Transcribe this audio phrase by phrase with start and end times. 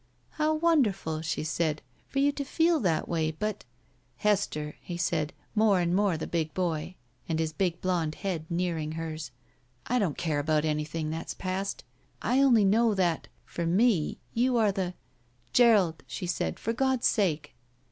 [0.31, 3.65] "How wonderful," she said, "for you to feel that way, but
[4.25, 6.95] —""Hester," he said, more and more the big boy,
[7.29, 9.29] and his big blond head nearing hers,
[9.85, 11.83] I don't care about anything that's past;
[12.19, 14.95] I only know that, for me, you are the
[15.53, 17.53] —""Gerald," she said, "for God's sake!"